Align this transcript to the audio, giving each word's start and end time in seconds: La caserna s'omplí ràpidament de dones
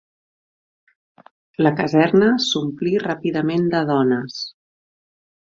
La 1.67 1.73
caserna 1.81 2.31
s'omplí 2.49 2.95
ràpidament 3.07 3.71
de 3.75 3.85
dones 3.95 4.43